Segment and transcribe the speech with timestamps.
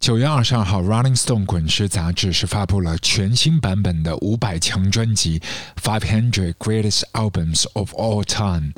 [0.00, 5.38] 九月二十二号，《Rolling Stone》滚石杂志是发布了全新版本的五百强专辑
[5.78, 8.72] 《Five Hundred Greatest Albums of All Time》。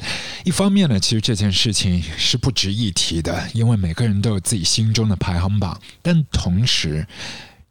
[0.44, 5.80] 一方面呢，其实这件事情是不值一提的，因为每个人都有自己心中的排行榜。
[6.02, 7.06] 但同时，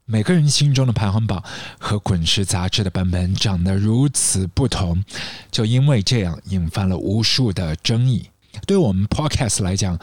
[0.05, 1.43] 每个人心中的排行榜
[1.77, 5.03] 和滚石杂志的版本长得如此不同，
[5.51, 8.29] 就因为这样引发了无数的争议。
[8.65, 9.99] 对我们 Podcast 来讲，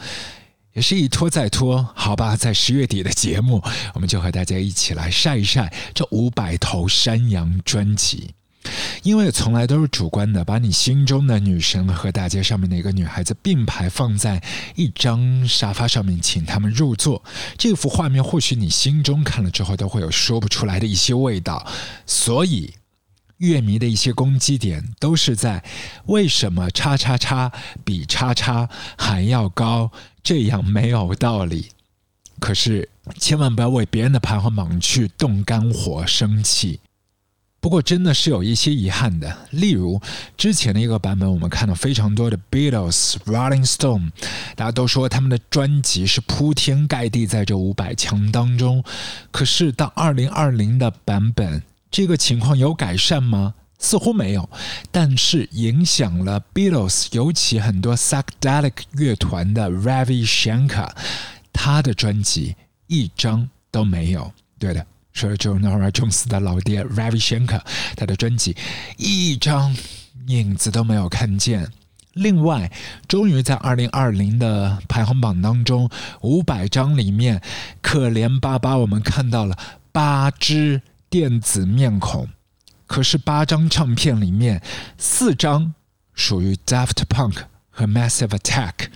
[0.79, 3.61] 也是一拖再拖，好吧，在十月底的节目，
[3.93, 8.33] 我们就和大家一起来晒一晒这五百头山羊专辑。
[9.03, 14.41] 因为从来都是主观的，把你心中的女神和大街上面的一个女孩子并排放在
[14.75, 17.21] 一张沙发上面，请他们入座。
[17.57, 21.67] 这幅画面或许你心中看了之后都会有说不出来的一些味道，
[22.05, 22.73] 所以。
[23.39, 25.63] 乐迷的一些攻击点都是在
[26.07, 27.49] 为什么叉叉叉
[27.85, 28.67] 比叉叉
[28.97, 29.89] 还要高？
[30.23, 31.69] 这样没有道理。
[32.39, 32.87] 可是
[33.17, 36.79] 千万不要为别人的排行榜去动肝火、生气。
[37.59, 39.99] 不过真的是有一些遗憾的，例如
[40.37, 44.11] 之前的一个版本，我们看到非常多的 Beatles、Rolling Stone，
[44.55, 48.83] 大家都说他们的专辑是铺天盖地在这五百强当中。
[49.31, 51.63] 可是到二零二零的版本。
[51.91, 53.55] 这个情况有改善吗？
[53.79, 54.47] 似乎没有，
[54.91, 60.91] 但是影响了 Beatles，尤其很多 Psychedelic 乐团的 Ravi Shankar，
[61.51, 62.55] 他的专辑
[62.87, 64.31] 一张都没有。
[64.59, 67.61] 对的，说的就是 Nora Jones 的老爹 Ravi Shankar，
[67.95, 68.55] 他的专辑
[68.97, 69.75] 一张
[70.27, 71.71] 影子都没有看见。
[72.13, 72.71] 另外，
[73.07, 75.89] 终于在二零二零的排行榜当中，
[76.21, 77.41] 五百张里面，
[77.81, 79.57] 可怜巴巴我们看到了
[79.91, 80.81] 八只。
[81.11, 82.29] 电子面孔，
[82.89, 84.63] 可是八张唱片里面
[84.97, 85.75] 四张
[86.15, 88.89] 属于 Daft Punk 和 Massive Attack，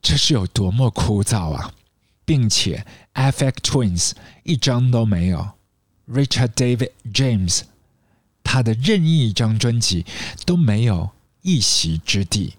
[0.00, 1.72] 这是有多么枯燥啊！
[2.24, 4.12] 并且 FX Twins
[4.44, 5.50] 一张都没有
[6.08, 7.62] ，Richard David James
[8.44, 10.06] 他的任意一张专辑
[10.46, 11.10] 都没有
[11.42, 12.54] 一席之地，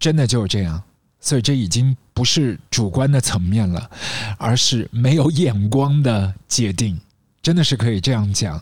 [0.00, 0.82] 真的就是这样。
[1.20, 3.90] 所以这已经不是主观的层面了，
[4.38, 6.98] 而是没有眼光的界定。
[7.42, 8.60] 真的是可以这样讲，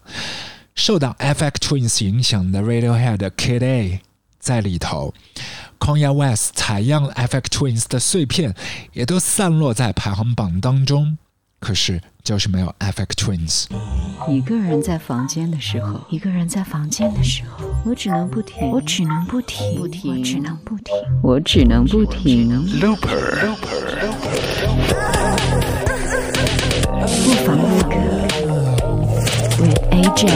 [0.75, 4.01] 受到 FX Twins 影响的 Radiohead Kid A
[4.41, 5.15] 在里头
[5.79, 8.55] ，Kanye West 采样 FX Twins 的碎片
[8.93, 11.17] 也都散落在排行榜当中，
[11.61, 13.67] 可是就是没有 FX Twins。
[14.29, 22.51] 一个人在房间的时候，一个人在房间的时候，我只能不停，我只能不停，不停，我只能不停，我只能不停。
[22.81, 23.55] Looper，
[27.23, 28.14] 不妨录歌。
[30.15, 30.31] AJ，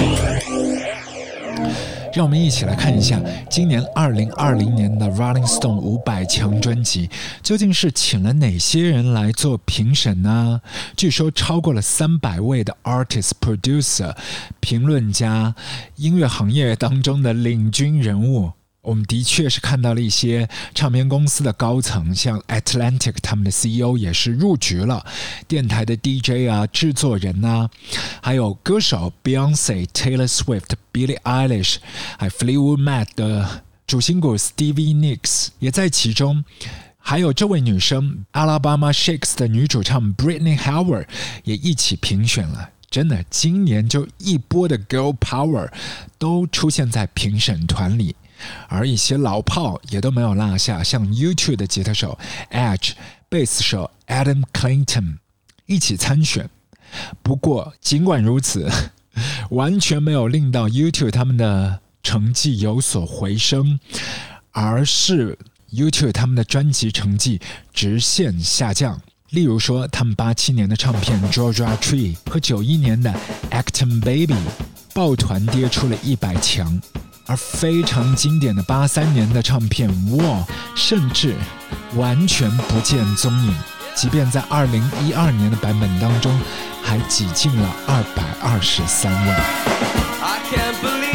[2.12, 7.08] 让我们一起来看一下今年二零二零年的 Rolling Stone 五百强专辑
[7.44, 10.60] 究竟是请了哪些人来做评审呢？
[10.96, 14.16] 据说超过了三百位的 artist、producer、
[14.58, 15.54] 评论家，
[15.94, 18.50] 音乐行业当中的领军人物。
[18.88, 25.04] 我们的确是看到了一些唱片公司的高层，像 Atlantic 他们的 CEO 也是入局了，
[25.46, 27.68] 电台的 DJ 啊、制作人啊，
[28.22, 31.76] 还有歌手 Beyonce、Taylor Swift、Billie Eilish，
[32.18, 36.42] 还有 Fleetwood Mac 的主心骨 Stevie Nicks 也在其中，
[36.96, 41.04] 还有这位女生 Alabama Shakes 的女主唱 Britney Howard
[41.44, 42.70] 也一起评选了。
[42.90, 45.70] 真的，今年就一波的 Girl Power
[46.16, 48.16] 都出现在评审团里。
[48.68, 52.18] 而一些老炮也都没有落下，像 YouTube 的吉他手
[52.50, 52.92] Edge、
[53.28, 55.18] 贝斯手 Adam Clayton
[55.66, 56.48] 一起参选。
[57.22, 58.70] 不过，尽管如此，
[59.50, 63.78] 完全没有令到 YouTube 他们的成绩有所回升，
[64.52, 65.38] 而是
[65.70, 67.40] YouTube 他们的专辑成绩
[67.72, 69.00] 直线下降。
[69.30, 73.14] 例如说，他们八七年的唱片《Georgia Tree》和九一年的
[73.50, 74.32] 《Acting Baby》
[74.94, 76.80] 抱团跌出了一百强。
[77.28, 80.44] 而非常经典的八三年的唱片《War》
[80.74, 81.34] 甚至
[81.94, 83.54] 完全不见踪影，
[83.94, 86.36] 即便在二零一二年的版本当中，
[86.82, 91.07] 还挤进了二百二十三位。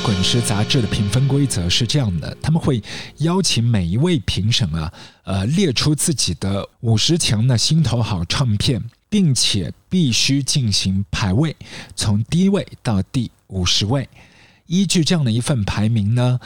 [0.00, 2.82] 滚石杂志的评分规则是这样的：他们会
[3.18, 4.92] 邀请每一位评审啊，
[5.24, 11.54] 呃，列出自己的五十强的心头好唱片，并且必须进行排位，
[11.94, 14.08] 从第一位到第五十位。
[14.66, 16.40] 依据这样的一份排名呢，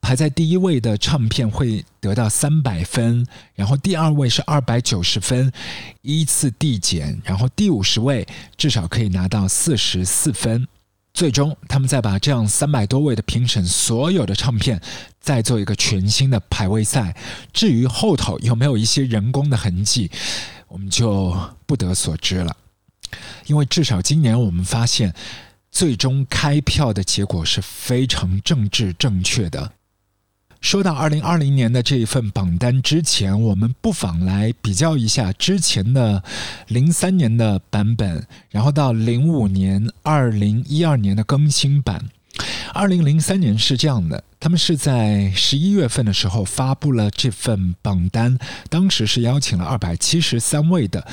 [0.00, 3.24] 排在第一位的唱片会得到三百分，
[3.54, 5.52] 然后第二位是二百九十分，
[6.02, 10.66] 依次递减，然后第五十位至少可以拿到四十四分。
[11.18, 14.80] 最终，他们再把这样三百多位的评审所有的唱片
[15.20, 17.16] 再做一个全新的排位赛。
[17.52, 20.08] 至于后头有没有一些人工的痕迹，
[20.68, 21.36] 我们就
[21.66, 22.56] 不得所知了。
[23.46, 25.12] 因为至少今年我们发现，
[25.72, 29.72] 最终开票的结果是非常政治正确的。
[30.60, 36.22] 说到二零二零年的这一份榜单之前，我们不妨来比较一下之前的
[36.66, 42.08] 零三年的版本，然后到零五年、二零一二年的更新版。
[42.74, 48.38] 二零零三年是这样的，他们是在十一月份的时候发布了这份榜单，
[48.68, 51.06] 当时是邀请了二百七十三位的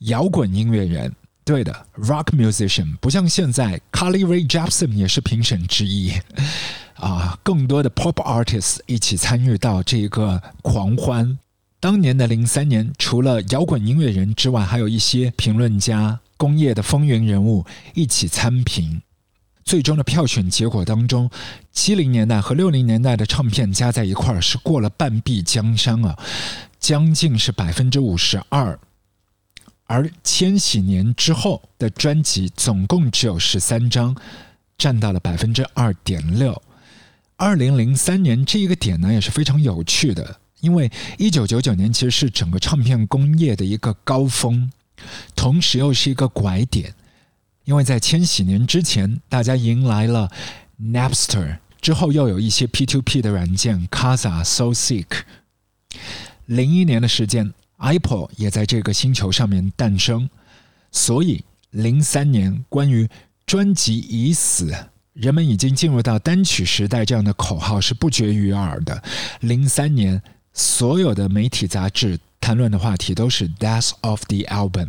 [0.00, 1.12] 摇滚音乐人。
[1.44, 6.12] 对的，rock musician，不像现在，Carly Rae Jepsen 也是评审之一。
[7.04, 11.38] 啊，更多的 pop artists 一起参与到这个狂欢。
[11.78, 19.02] 当年的零三年，除了摇滚音乐人之外，还有一些评论家、工业的风云人物一起参评。
[19.66, 21.28] 最终的票选结果当中，
[21.72, 26.18] 七零年代和六零年代的唱片加在一块儿是过了半壁江山啊，
[26.80, 28.78] 将近是百分之五十二。
[29.86, 34.16] 而千禧年之后的专辑总共只有十三张，
[34.78, 36.62] 占到了百分之二点六。
[37.36, 44.70] 二零零三年这一个点呢也是非常有趣的，因为一九九九年其实是整个唱片工业的一个高峰，
[45.34, 46.94] 同时又是一个拐点，
[47.64, 50.30] 因为在千禧年之前，大家迎来了
[50.80, 55.22] Napster，之后又有一些 P to P 的软件 kaza、SoSick。
[56.46, 60.30] 零一年的时间，Apple 也在这个星球上面诞生，
[60.92, 63.08] 所以零三年关于
[63.44, 64.72] 专辑已死。
[65.14, 69.00] 人们已经进入到单曲时代，这样的口号是不绝于耳的。
[69.40, 70.20] 零三年，
[70.52, 74.88] 所有的媒体杂志谈论的话题都是 “death of the album”。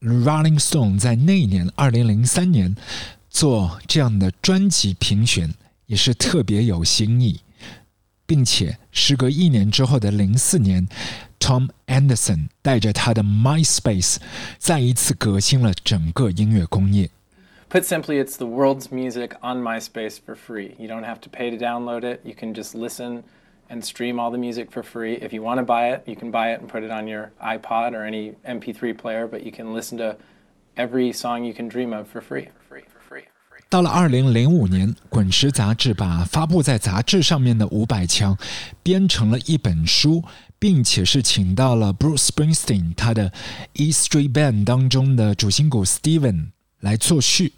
[0.00, 2.74] Rolling Stone 在那一年，二零零三年
[3.28, 5.52] 做这样的专辑评选，
[5.84, 7.40] 也是特别有新意，
[8.24, 10.88] 并且时隔一年之后的零四年
[11.38, 14.16] ，Tom Anderson 带着他的 MySpace
[14.58, 17.10] 再一次革新了整个音乐工业。
[17.73, 20.75] Put simply, it's the world's music on MySpace for free.
[20.79, 22.21] You don't have to pay to download it.
[22.23, 23.23] You can just listen
[23.69, 25.15] and stream all the music for free.
[25.21, 27.31] If you want to buy it, you can buy it and put it on your
[27.39, 30.17] iPod or any MP3 player, but you can listen to
[30.75, 32.49] every song you can dream of for free.
[32.67, 33.25] For free.
[33.69, 38.35] 到了二零零五年，《滚石》杂志把发布在杂志上面的五百强
[38.81, 40.23] 编成了一本书，
[40.57, 43.31] 并且是请到了 Bruce Springsteen 他的
[43.73, 46.47] E Street Band 当中的主心骨 Steven
[46.79, 47.53] 来作序。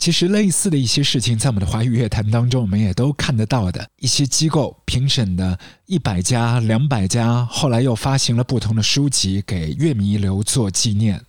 [0.00, 3.86] 其实类似的一些事情，在我们的华语乐坛当中，我们也都看得到的。
[3.98, 11.22] 一些机构评审的一百家、两百家，后来又发行了不同的书籍给乐迷留作纪念。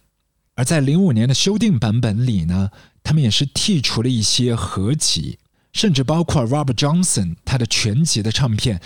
[0.56, 2.70] 而在零五年的修订版本里呢，
[3.04, 5.38] 他们也是剔除了一些合集，
[5.74, 8.80] 甚至包括 Robert Johnson 他的全集的唱片，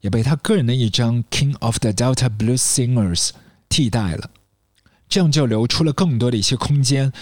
[0.00, 3.28] 也被他个人的一张 King of the Delta Blues Singers
[3.68, 4.30] 替代了。
[5.08, 7.12] 这样就留出了更多的一些空间，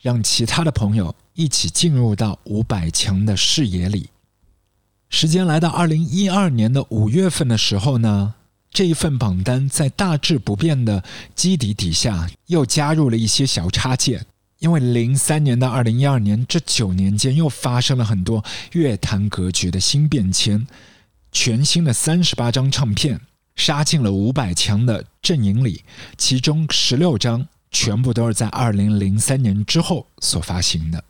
[0.00, 1.12] 让其他的朋友。
[1.36, 4.08] 一起进入到五百强的视野里。
[5.08, 8.34] 时间来到二零一二年的五月份的时候呢，
[8.70, 11.04] 这一份榜单在大致不变的
[11.34, 14.26] 基底底下又加入了一些小插件。
[14.58, 20.66] 因为零三年到二零一二年这九年间又发生了很多乐坛格局的新变迁，
[21.30, 23.20] 全新的三十八张唱片
[23.54, 25.84] 杀进了五百强的阵营里，
[26.16, 31.04] 其中十六张全部都是在二零零三年之后所发行的。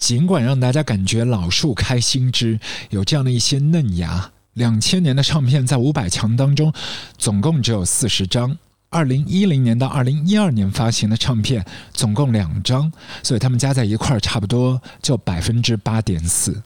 [0.00, 4.32] 尽管让大家感觉老树开新枝，有这样的一些嫩芽。
[4.54, 6.72] 两千年的唱片在五百强当中，
[7.16, 8.50] 总共只有四十张；
[8.88, 12.90] 二零一零年到二零一二年发行的唱片总共两张，
[13.22, 16.62] 所以他们加在一块儿差不多就百分之八点四。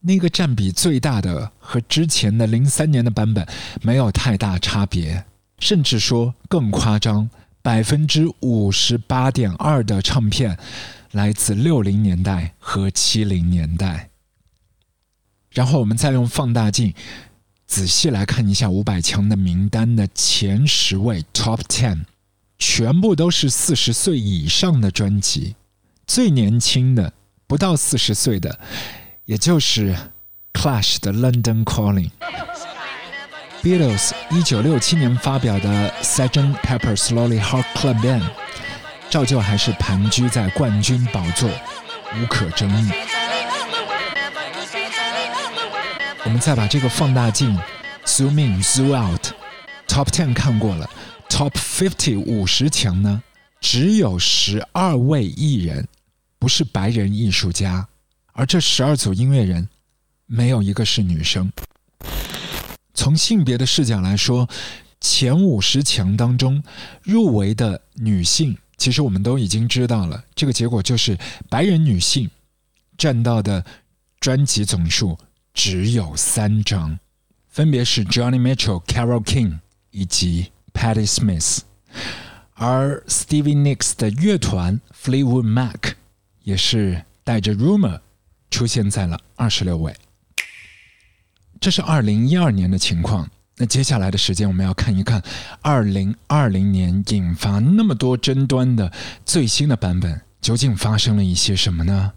[0.00, 3.46] 那个占比最大的和之前的零三年的版本
[3.82, 5.24] 没有太大差别，
[5.60, 7.30] 甚至说更夸张，
[7.62, 10.58] 百分之五十八点二的唱片。
[11.16, 14.10] 来自六零年代和七零年代，
[15.50, 16.92] 然后我们再用放大镜
[17.66, 22.00] 仔细来看一下五百强的名单的前十位 Top Ten，
[22.58, 25.56] 全部都是四十岁以上的专辑，
[26.06, 27.14] 最年轻的
[27.46, 28.60] 不到四十岁的，
[29.24, 29.96] 也就是
[30.52, 36.56] Clash 的 London Calling，Beatles 一九六七年发表的 Sgt.
[36.56, 38.30] Pepper Slowly Heart Club Band。
[39.08, 41.48] 照旧还是盘踞在冠军宝座，
[42.16, 42.90] 无可争议。
[46.24, 47.56] 我们再把这个放大镜
[48.04, 50.90] zoom in zoom out，top ten 看过了
[51.28, 53.22] ，top fifty 五十强呢，
[53.60, 55.86] 只有十二位艺人
[56.38, 57.86] 不是白人艺术家，
[58.32, 59.68] 而这十二组音乐人
[60.26, 61.50] 没有一个是女生。
[62.92, 64.48] 从性别的视角来说，
[65.00, 66.62] 前五十强当中
[67.02, 68.58] 入围的女性。
[68.76, 71.18] 其实我们都已经知道了，这个结果就是
[71.48, 72.30] 白人女性
[72.98, 73.64] 占到的
[74.20, 75.18] 专辑总数
[75.54, 76.98] 只有三张，
[77.48, 79.58] 分别是 Johnny Mitchell、Carole King
[79.90, 81.60] 以及 Patti Smith，
[82.54, 85.94] 而 Stevie Nicks 的乐团 Fleetwood Mac
[86.42, 88.00] 也是带着 Rumor
[88.50, 89.94] 出现在了二十六位。
[91.58, 93.30] 这是二零一二年的情况。
[93.58, 95.22] 那接下来的时间，我们要看一看
[95.62, 98.92] 二零二零年引发那么多争端的
[99.24, 102.12] 最新的版本究竟发生了一些什么呢？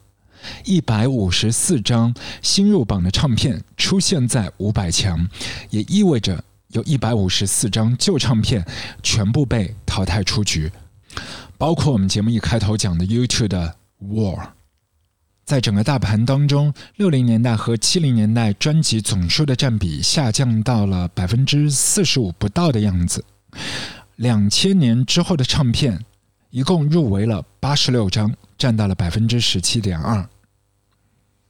[0.65, 5.27] 一百五十四张新入榜的唱片出现在五百强，
[5.69, 8.65] 也意味着有一百五十四张旧唱片
[9.01, 10.71] 全部被淘汰出局，
[11.57, 14.58] 包括我们节目一开头讲的 YouTube 的 War。
[15.49, 23.25] 在整个大盘当中，六零年代和七零年代专辑总数的占比下降到了百分之四十五不到的样子。
[24.17, 26.05] 两千年之后的唱片，
[26.51, 30.23] 一共入围了八十六张，占到了百分之十七点二。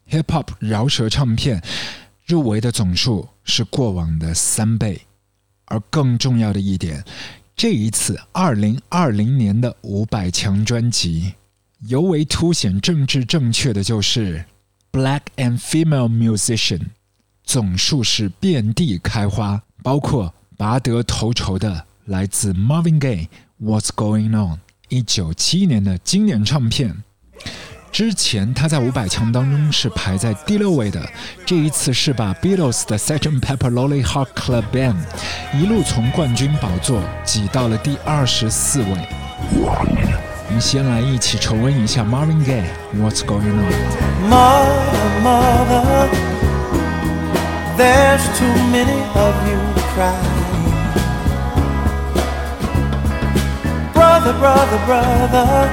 [0.10, 1.62] Hip Hop 饶舌唱片
[2.26, 5.02] 入围的总数是过往的三倍，
[5.66, 7.04] 而更重要的一点，
[7.54, 11.34] 这一次二零二零年的五百强专辑。
[11.88, 14.44] 尤为凸显政治正确的就是
[14.92, 16.82] ，Black and Female Musician
[17.44, 23.28] 总数是遍地开花，包括拔得头筹的来自 Marvin Gaye
[23.62, 24.60] What's Going On
[24.90, 27.04] 一九七一年的经典唱片。
[27.92, 31.10] 之前他在五百强当中是排在第六位的，
[31.46, 33.40] 这一次是把 Beatles 的 Sgt.
[33.40, 34.98] Pepper Lonely Heart Club Band
[35.54, 40.29] 一路从冠军宝座挤到了第二十四位。
[40.49, 42.65] 我们先来一起重温一下 Marvin Gaye
[42.97, 46.09] What's Going On。Mother, mother,
[47.77, 49.59] there's too many of you
[49.95, 50.45] crying.
[53.93, 55.71] Brother, brother, brother,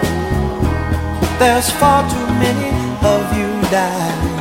[1.38, 2.72] there's far too many
[3.04, 4.32] of you dying.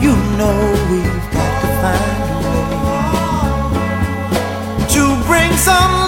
[0.00, 0.56] You know
[0.90, 2.74] we've got to find a way
[4.94, 6.07] to bring some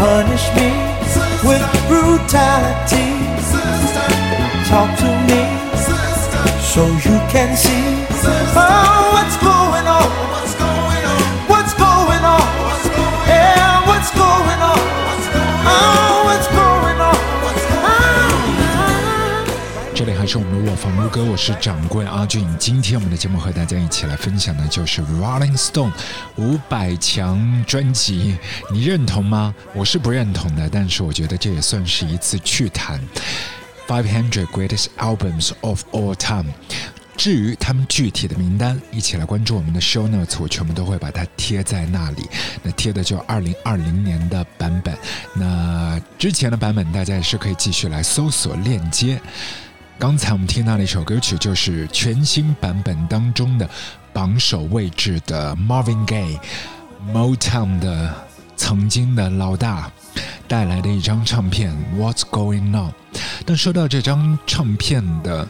[0.00, 0.70] Punish me
[1.44, 3.08] with brutality.
[4.64, 5.42] Talk to me
[6.72, 8.06] so you can see
[8.56, 8.99] oh.
[20.96, 22.46] 如歌，我是掌柜阿俊。
[22.58, 25.92] 今天我们的节目和大家一起来分享的就是 Rolling Stone
[26.36, 28.36] 五百强专辑，
[28.72, 29.54] 你认同吗？
[29.74, 33.00] 我是不认同的，但是我觉得这也算是一次趣谈。
[33.86, 36.52] Five Hundred Greatest Albums of All Time。
[37.16, 42.28] 至于他们具体的名单，一起来关注我们的 Show Notes，我全部都会把它贴在那里。
[42.62, 44.96] 那贴的就二零二零年的版本，
[45.34, 49.20] 那之前的版本大家也是可以继续来搜索链接。
[50.00, 53.68] 刚才我们听到的一首歌曲，就是全新版本当中的
[54.14, 56.38] 榜首位置的 Marvin Gaye
[57.12, 58.10] Motown 的
[58.56, 59.92] 曾经的老大
[60.48, 62.88] 带来的一张唱片《What's Going On》。
[63.44, 65.46] 但说到这张唱片的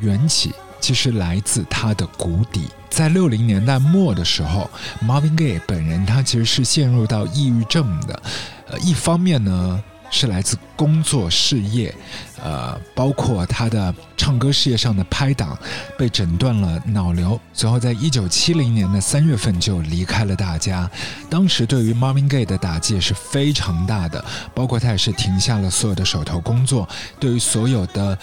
[0.00, 2.68] 缘起，其实来自它的谷底。
[2.90, 4.68] 在六零年代末的时候
[5.00, 8.20] ，Marvin Gaye 本人他其实是陷入到抑郁症的。
[8.66, 9.80] 呃，一方面呢。
[10.12, 11.92] 是来自工作事业，
[12.40, 15.58] 呃，包括他的唱歌事业上的拍档
[15.98, 20.88] 被诊断了脑瘤，随后在一九七零年的三月份就离开了大家。
[21.30, 24.22] 当时对于 Marvin Gaye 的打击也是非常大的，
[24.54, 26.86] 包括他也是停下了所有的手头工作，
[27.18, 28.16] 对于所有的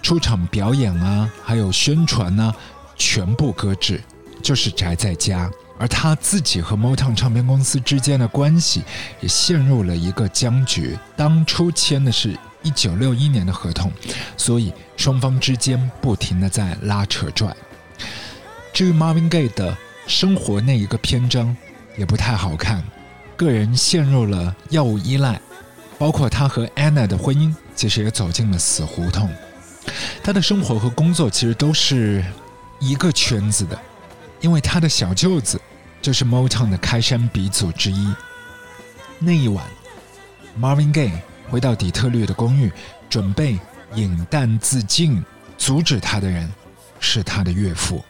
[0.00, 2.54] 出场表演啊，还有宣传呢，
[2.96, 4.00] 全部搁置，
[4.40, 5.50] 就是宅在家。
[5.82, 8.84] 而他自己和 Motown 唱片公司之间的关系
[9.20, 10.96] 也陷入了一个僵局。
[11.16, 13.90] 当初签的是一九六一年的合同，
[14.36, 17.52] 所以双方之间不停的在拉扯拽。
[18.72, 21.56] 至于 Marvin Gaye 的生活那一个篇章
[21.96, 22.80] 也不太好看，
[23.36, 25.40] 个人陷入了药物依赖，
[25.98, 29.28] 包括他和 Anna 的婚姻其实也走进了死胡同。
[30.22, 32.24] 他的生活和工作其实都是
[32.78, 33.76] 一个圈子的，
[34.40, 35.60] 因为他的小舅子
[36.02, 38.14] 就是 Motown 的开山鼻祖之一。
[39.20, 39.64] 那一晚
[40.60, 42.70] ，Marvin Gaye 回到底特律的公寓，
[43.08, 43.56] 准备
[43.94, 45.24] 饮弹自尽，
[45.56, 46.50] 阻止他的人
[46.98, 48.04] 是他的岳父。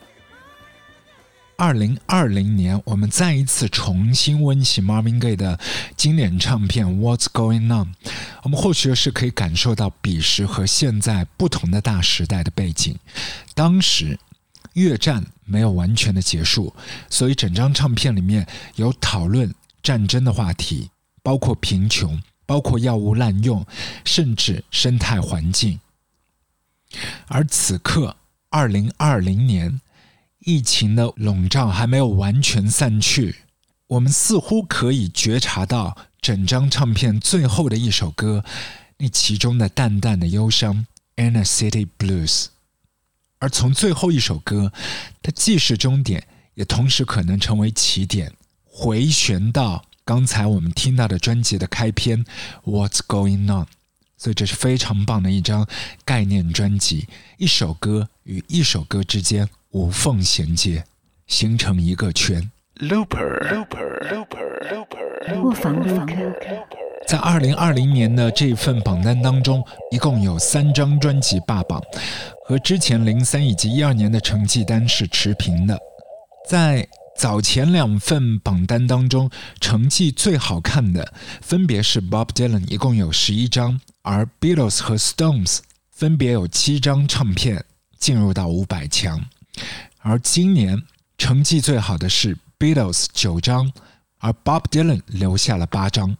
[1.58, 5.60] 二零二零年，我们再一次重新温习 Marvin Gaye 的
[5.96, 7.86] 经典唱片《What's Going On》，
[8.42, 12.98] 我们或许是可以感受到彼时和现在不同的大时代的背景。
[13.54, 14.18] 当时，
[14.74, 16.74] 越战没有完全的结束，
[17.10, 20.90] 所以整张唱片里面有讨论战争的话题，
[21.22, 23.66] 包括贫穷，包括药物滥用，
[24.04, 25.80] 甚至生态环境。
[27.26, 28.16] 而此刻，
[28.50, 29.80] 二零二零年。
[30.44, 33.36] 疫情的笼罩还没有完全散去，
[33.86, 38.44] 我们似乎可以觉察到整张唱片最后的一首歌，
[38.96, 40.84] 那其中的淡淡的忧伤
[41.30, 42.46] 《Inner City Blues》。
[43.42, 44.72] 而从最后一首歌，
[45.20, 48.32] 它既是终点，也同时可能成为起点，
[48.64, 52.24] 回旋到刚才我们听到的专辑的开篇
[52.64, 53.64] 《What's Going On》。
[54.16, 55.66] 所以这是非常棒的一张
[56.04, 59.48] 概念专辑，一首歌与一首歌之间。
[59.72, 60.84] 无缝衔接，
[61.26, 62.48] 形成一个圈。
[65.42, 66.12] 卧房录客，
[67.08, 71.82] 在二零二零年的这份榜单当中，一共有三张专辑霸榜，
[72.52, 75.80] 和之前零三以及一二年的成绩单是持平的。
[76.46, 87.64] 在早前两份榜单当中，成绩最好看的分别是 Bob Dylan，一共有十一张，而 Beatles 和 Stones 分别有七张唱片
[87.98, 89.18] 进入到五百强。
[90.00, 90.82] 而今年
[91.16, 93.72] 成绩最好的是 Beatles 九张，
[94.18, 96.14] 而 Bob Dylan 留下了八张。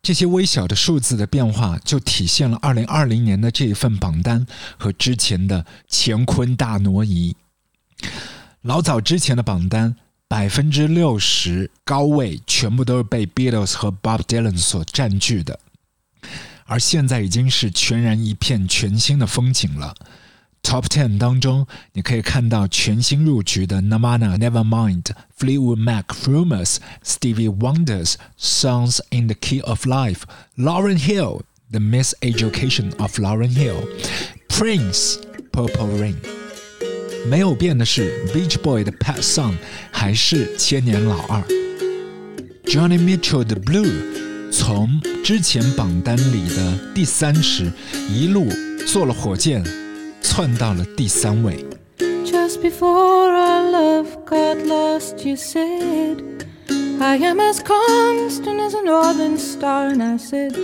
[0.00, 4.46] 这些微小的数字的变化，就体现了2020年的这一份榜单
[4.78, 7.36] 和之前的乾坤大挪移。
[8.62, 15.58] 老早之前的榜单，百分之六十高位全部都是被 Beatles 和 Bob Dylan 所占据的，
[16.64, 19.94] 而现在已经是全然一片全新的风景了。
[20.63, 33.53] Top Ten 当中，你可以看到全新入局的 Nirvana、Nevermind、Fleetwood Mac、Rumors、Stevie Wonder's Songs in the Key of Life、Lauren Hill、The Miseducation of Lauren
[33.53, 36.15] Hill、Prince、Purple Rain。
[37.27, 39.55] 没有变的是 Beach Boy 的 Pet Song
[39.91, 41.41] 还是千年老二。
[42.65, 47.69] Johnny Mitchell 的 Blue 从之前榜单里的第三十
[48.09, 48.47] 一路
[48.87, 49.61] 坐了火箭。
[50.21, 51.63] 窜到了第三位。
[52.25, 56.23] Just before our love got lost, you said,
[56.99, 59.89] I am as constant as a northern star.
[59.89, 60.55] And I said,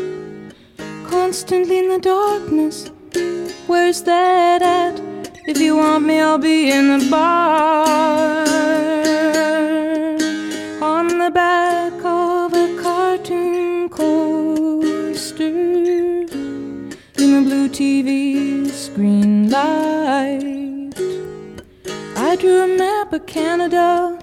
[1.10, 2.90] Constantly in the darkness,
[3.68, 5.00] where's that at?
[5.46, 8.46] If you want me, I'll be in the bar.
[10.82, 18.33] On the back of a cartoon coaster, in the blue TV screen
[19.55, 20.95] light.
[22.17, 24.14] I drew a map of Canada.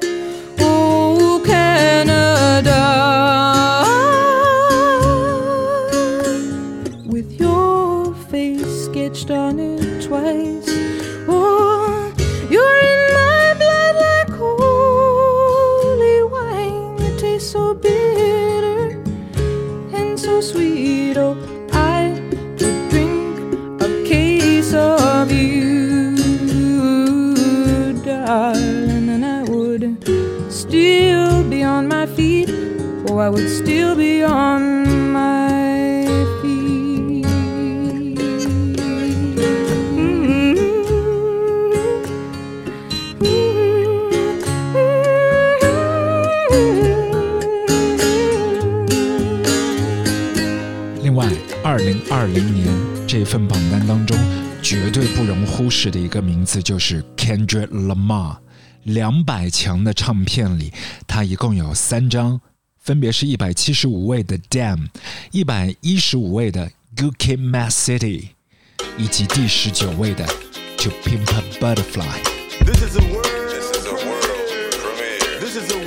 [33.22, 36.08] I would still be on my
[36.42, 37.24] feet.
[51.04, 51.28] 另外，
[51.64, 52.68] 二零二零年
[53.06, 54.18] 这份榜单当中，
[54.64, 58.38] 绝对不容忽视的一个名字就是 Kendrick Lamar。
[58.84, 60.74] 两百强的唱片里，
[61.06, 62.42] 他一共有三张，
[62.83, 64.89] 分别是一百七十五位的《Damn》，
[65.33, 68.29] 一百一十五位的《Good Kid, Mad City》，
[68.97, 70.25] 以及第十九位的《
[70.79, 72.23] To Pimp a Butterfly》。
[72.65, 73.27] This is a world.
[73.51, 74.21] This is a world
[74.71, 75.41] premiere.
[75.41, 75.87] This is a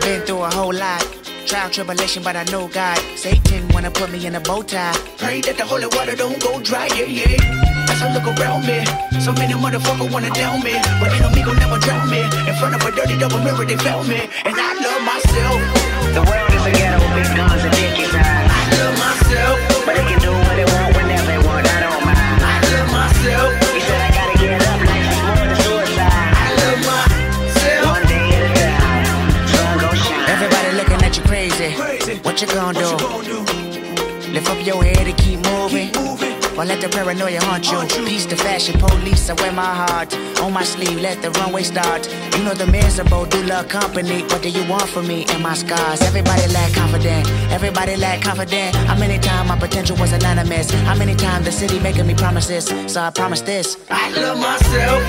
[0.00, 1.04] been through a whole lot.
[1.46, 2.98] Trial, tribulation, but I know God.
[3.16, 4.92] Satan wanna put me in a bow tie.
[5.18, 7.90] Pray that the holy water don't go dry, yeah, yeah.
[7.90, 8.84] As I look around me,
[9.20, 10.74] so many motherfuckers wanna down me.
[11.00, 12.20] But they know me gon' never drown me.
[12.48, 14.28] In front of a dirty double mirror, they found me.
[14.44, 15.23] And I love myself.
[15.35, 17.75] The world is a ghetto with big guns and.
[17.75, 19.59] I love myself.
[19.85, 21.67] But they can do what they want whenever they want.
[21.67, 22.39] I don't mind.
[22.39, 23.51] I love myself.
[23.75, 26.31] He said I gotta get up like it's more than suicide.
[26.39, 27.83] I love myself.
[27.99, 29.47] One day at a time.
[29.51, 30.29] Sun gon' shine.
[30.35, 31.71] Everybody looking at you crazy.
[32.23, 32.95] What you gonna do?
[34.31, 36.24] Lift up your head and keep moving.
[36.57, 37.79] Or let the paranoia haunt you.
[38.05, 40.99] Peace the fashion police, I wear my heart on my sleeve.
[41.01, 42.07] Let the runway start.
[42.35, 44.23] You know the miserable do love company.
[44.23, 46.01] What do you want from me and my scars?
[46.01, 47.27] Everybody lack confident.
[47.51, 48.75] Everybody lack confident.
[48.87, 50.71] How many times my potential was anonymous?
[50.71, 52.65] How many times the city making me promises?
[52.91, 53.77] So I promise this.
[53.89, 54.99] I love myself.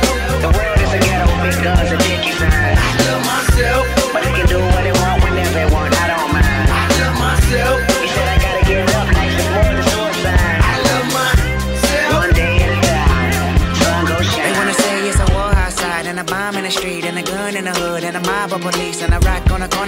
[0.43, 2.77] The world is a ghetto with big guns and dick inside.
[2.77, 4.13] I love myself.
[4.13, 4.96] But they can do what they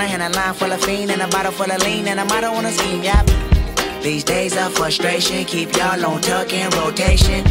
[0.09, 2.49] and a line full of fiend and a bottle full of lean and a motto
[2.49, 3.27] on a scheme, yep.
[4.03, 7.45] These days of frustration keep y'all on tuck in rotation.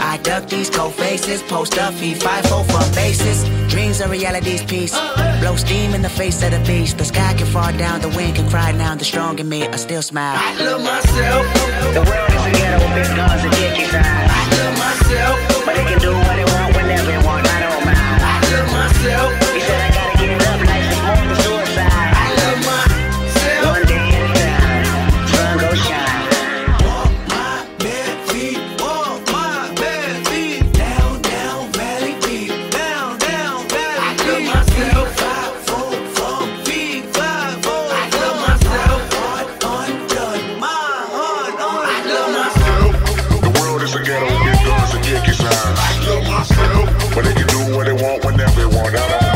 [0.00, 3.44] I duck these cold faces, post up, feed five oh four from bases.
[3.70, 4.94] Dreams are reality's piece.
[5.40, 6.98] Blow steam in the face of the beast.
[6.98, 8.94] The sky can fall down, the wind can cry now.
[8.96, 10.36] The strong in me, I still smile.
[10.36, 11.44] I love myself.
[11.94, 14.28] The world is a ghetto with big guns and dick inside.
[14.28, 15.51] I love myself.
[48.58, 48.94] everyone.
[48.94, 49.31] I don't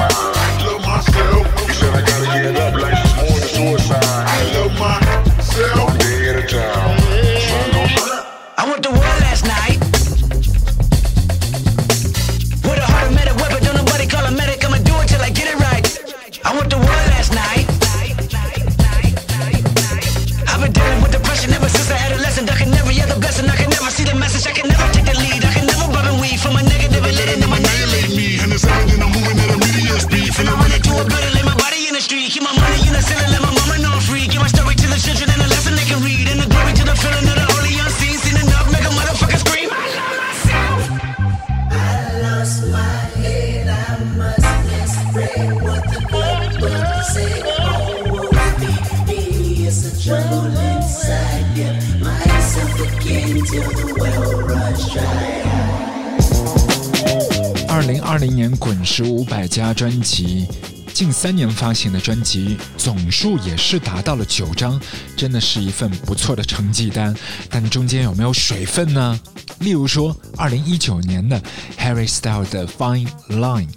[61.17, 64.79] 三年发行的专辑总数也是达到了九张，
[65.17, 67.17] 真的是一份不错的成绩单。
[67.49, 69.19] 但中间有没有水分呢？
[69.61, 71.41] 例如说，二零一九年的
[71.79, 73.69] Harry Styles 的《Fine Line》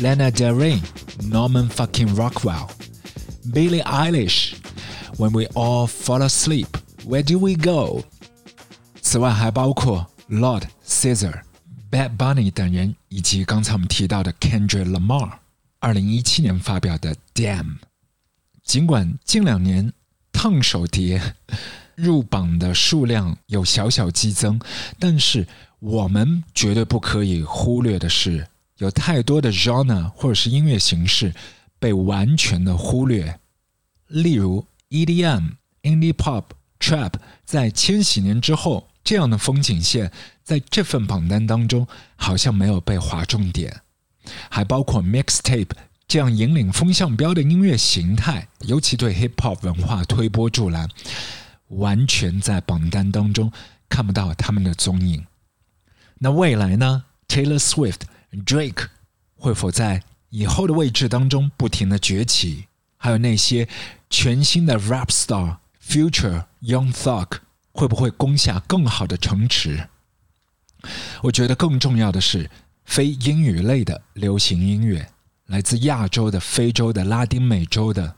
[0.00, 0.80] ，Lana Del Rey、
[1.30, 2.70] Norman Fucking Rockwell、
[3.52, 4.52] Billie Eilish，
[5.18, 6.66] 《When We All Fall Asleep》
[7.06, 8.04] ，Where Do We Go？
[9.02, 11.42] 此外还包括 Lord Caesar、
[11.90, 15.32] Bad Bunny 等人，以及刚才我们提到的 Kendrick Lamar，
[15.80, 17.62] 二零一七年发表的《Damn》。
[18.64, 19.92] 尽管近两年
[20.32, 21.34] 烫手碟
[21.94, 24.60] 入榜的数量有小小激增，
[24.98, 25.46] 但是
[25.78, 28.46] 我们绝对不可以忽略的是，
[28.78, 31.34] 有太多的 genre 或者是音乐形式
[31.78, 33.38] 被完全的忽略。
[34.08, 36.44] 例如 EDM、Indie Pop、
[36.78, 37.14] Trap，
[37.44, 40.12] 在千禧年之后，这样的风景线
[40.42, 41.86] 在这份榜单当中
[42.16, 43.80] 好像没有被划重点，
[44.50, 45.70] 还包括 Mixtape
[46.06, 50.88] 这样引领风向标的音乐形态，尤其对 Hip Hop 文化推波助澜，
[51.68, 53.52] 完全在榜单当中
[53.88, 55.26] 看不到他们的踪影。
[56.18, 58.00] 那未来呢？Taylor Swift、
[58.32, 58.86] Drake
[59.36, 62.66] 会否在以后的位置当中不停的崛起？
[62.96, 63.68] 还有那些
[64.10, 67.38] 全新的 Rap Star、Future、Young Thug
[67.70, 69.88] 会不会攻下更好的城池？
[71.22, 72.50] 我觉得更重要的是，
[72.88, 75.10] 非英语类的流行音乐，
[75.44, 78.16] 来自亚洲的、非洲的、拉丁美洲的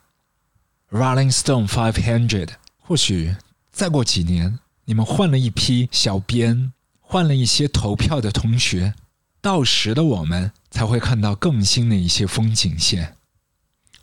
[0.90, 2.50] Rolling Stone Five Hundred。
[2.78, 3.34] 或许
[3.72, 8.94] 再过几年，你们换了一批小编，换了一些投票的同学，
[9.40, 13.16] 到时的我们才会看到更新的一些风景线。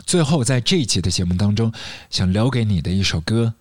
[0.05, 1.71] 最后，在这一期的节目当中，
[2.09, 3.53] 想留给你的一首歌，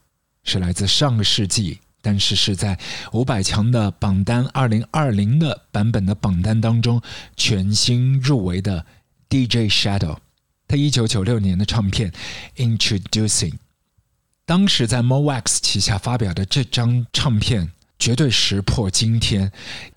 [0.43, 2.79] 是来自上个世纪，但是是在
[3.11, 7.03] 五百强的榜单二零二零的版本的榜单当中
[7.37, 8.87] 全新入围的
[9.29, 10.19] DJ Shadow，
[10.69, 12.13] 他一九九六年的唱片
[12.57, 13.51] 《Introducing》，
[14.45, 19.51] 当时在 Mowax 旗下发表的这张唱片绝对石破惊天，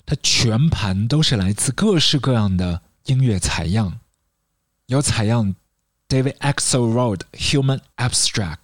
[0.04, 4.00] 它全盘都是来自各式各样的音乐采样，
[4.86, 5.54] 有采样
[6.08, 8.56] David Axelrod《Human Abstract》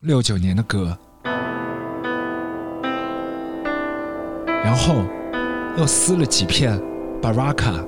[0.00, 0.98] 六九年的歌，
[4.68, 4.96] 然后
[5.78, 6.78] 又撕了几片
[7.22, 7.82] Baraka，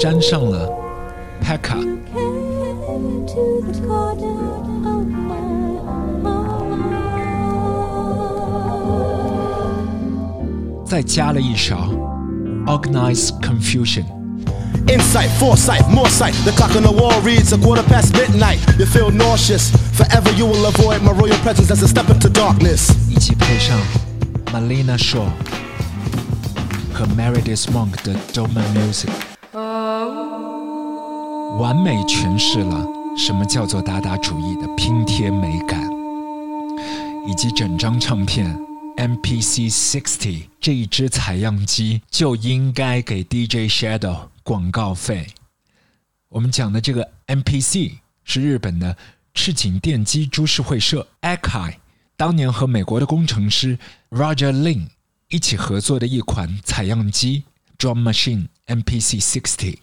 [0.00, 0.68] 粘上了
[1.40, 1.86] pecca，
[10.84, 11.88] 再加了一勺
[12.66, 14.02] Organized Confusion。
[14.88, 16.34] Insight, foresight, more sight.
[16.44, 18.60] The clock on the wall reads a quarter past midnight.
[18.78, 19.70] You feel nauseous.
[19.94, 22.90] Forever you will avoid my royal presence as a step into darkness.
[23.10, 23.78] 一起配上
[24.52, 25.28] Malina Shaw
[26.92, 29.10] 和 Meredith Monk 的 Doma Music，
[31.58, 35.90] 完美诠释了什么叫做达达主义的拼贴美感，
[37.26, 38.58] 以及整张唱片
[38.96, 44.16] MPC 60这一支采样机就应该给 DJ Shadow
[44.46, 45.26] 广告费。
[46.28, 48.96] 我们讲的这个 MPC 是日本的
[49.34, 51.74] 赤井电机株式会社 Akai
[52.16, 53.76] 当年和美国的工程师
[54.10, 54.86] Roger Lin
[55.30, 57.42] 一起合作的一款采样机
[57.76, 59.78] Drum Machine MPC 60。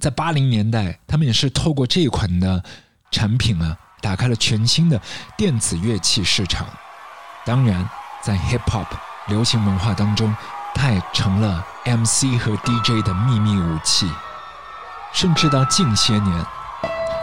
[0.00, 2.64] 在八零年代，他们也是透过这一款的
[3.12, 5.00] 产品啊，打开了全新的
[5.36, 6.66] 电子乐器市场。
[7.44, 7.88] 当然，
[8.20, 8.88] 在 Hip Hop
[9.28, 10.34] 流行文化当中，
[10.76, 14.10] 它也成了 MC 和 DJ 的秘密武器。
[15.12, 16.46] 甚至到近些年，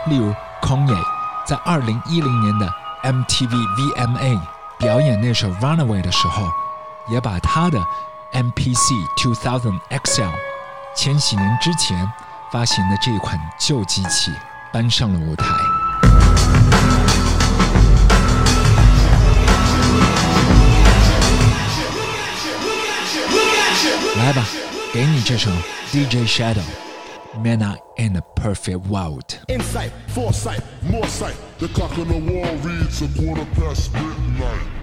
[0.08, 1.00] 例如 Kanye
[1.46, 2.68] 在二零一零年的
[3.04, 4.40] MTV VMA
[4.80, 6.50] 表演那首《Runaway》的时候，
[7.08, 7.80] 也把他的
[8.32, 8.80] MPC
[9.18, 10.32] 2000 XL
[10.96, 12.12] 千禧年之前
[12.52, 14.32] 发行的这款旧机器
[14.72, 15.46] 搬上了舞台。
[24.35, 24.47] 吧，
[24.93, 25.51] 给你这首
[25.93, 29.39] DJ Shadow。Men are in a perfect world。
[29.49, 31.37] Insight, foresight, More sight.
[31.59, 34.82] The clock on the wall reads a quarter past midnight.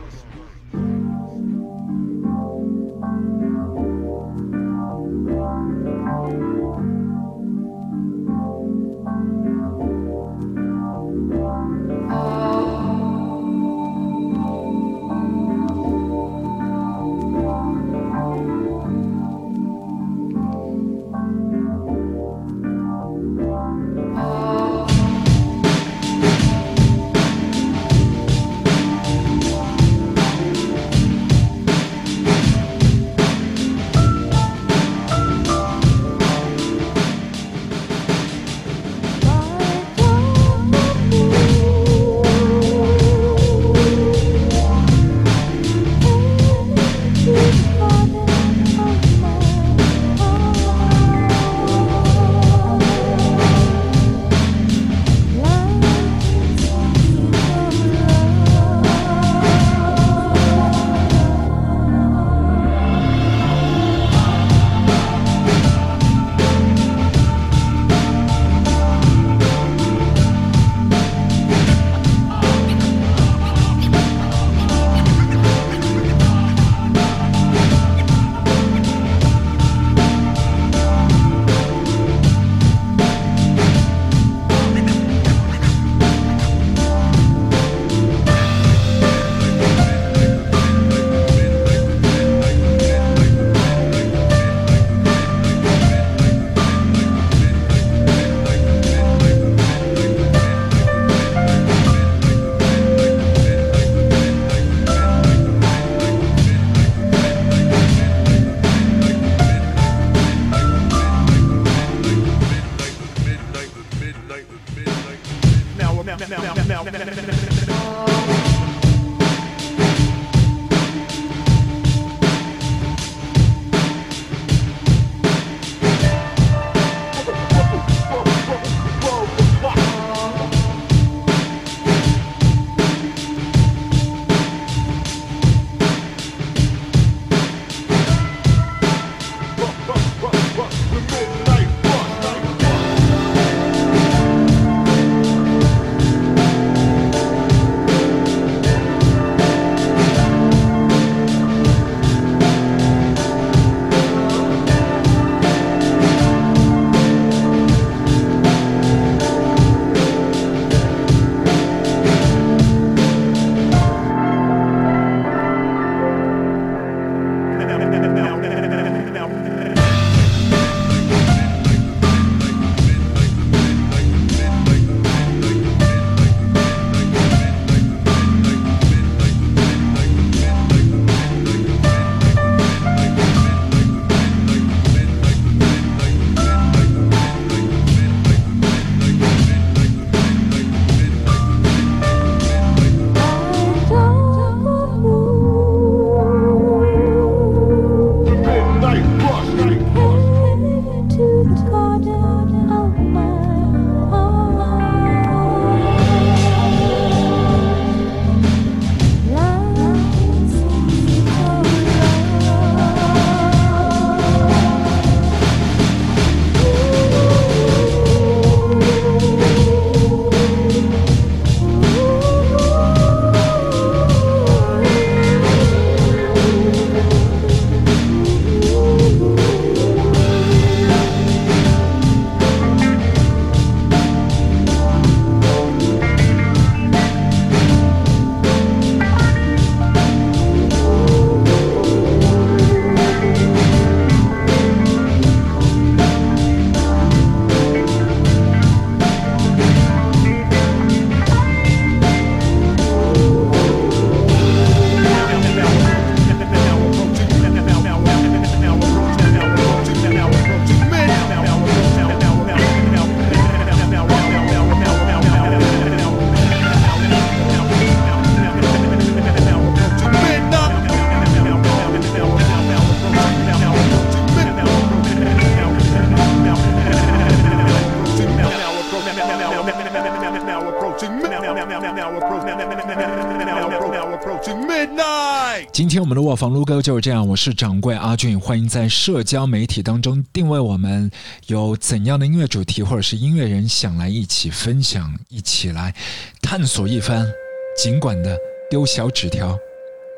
[286.40, 291.10] 房撸歌就是这样，我是掌柜阿俊，欢迎在社交媒体当中定位我们
[291.48, 295.94] 有怎样的音乐主题，或者是音乐人想来一起分享，一起来
[296.40, 297.30] 探索一番，
[297.76, 298.34] 尽管的
[298.70, 299.54] 丢小纸条。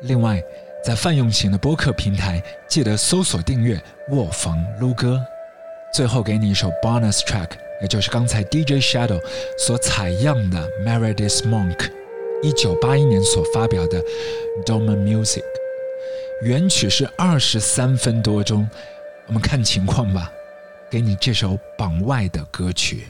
[0.03, 0.41] 另外，
[0.81, 3.77] 在泛用型的播客平台，记得搜索订阅
[4.11, 5.21] 卧房撸歌。
[5.93, 7.49] 最后给你一首 bonus track，
[7.81, 9.19] 也就是刚才 DJ Shadow
[9.57, 11.91] 所采样的 Meredith Monk
[12.41, 14.01] 一九八一年所发表的
[14.65, 15.43] Doma Music，
[16.43, 18.69] 原曲是二十三分多钟，
[19.27, 20.29] 我们看情况吧。
[20.89, 23.07] 给你这首榜外的歌曲。